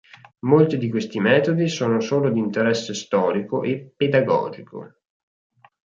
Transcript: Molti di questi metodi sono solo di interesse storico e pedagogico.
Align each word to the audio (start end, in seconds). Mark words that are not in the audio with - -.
Molti 0.39 0.79
di 0.79 0.89
questi 0.89 1.19
metodi 1.19 1.67
sono 1.69 1.99
solo 1.99 2.31
di 2.31 2.39
interesse 2.39 2.95
storico 2.95 3.61
e 3.61 3.93
pedagogico. 3.95 4.95